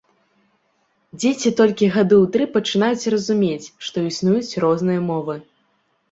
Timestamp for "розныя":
4.65-5.03